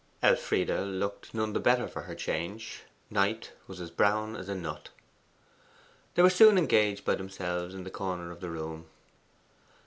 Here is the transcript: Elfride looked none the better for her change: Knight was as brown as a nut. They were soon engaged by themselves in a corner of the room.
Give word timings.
Elfride 0.23 0.71
looked 0.79 1.31
none 1.31 1.53
the 1.53 1.59
better 1.59 1.87
for 1.87 2.01
her 2.01 2.15
change: 2.15 2.85
Knight 3.11 3.51
was 3.67 3.79
as 3.79 3.91
brown 3.91 4.35
as 4.35 4.49
a 4.49 4.55
nut. 4.55 4.89
They 6.15 6.23
were 6.23 6.29
soon 6.31 6.57
engaged 6.57 7.05
by 7.05 7.13
themselves 7.13 7.75
in 7.75 7.85
a 7.85 7.91
corner 7.91 8.31
of 8.31 8.39
the 8.39 8.49
room. 8.49 8.87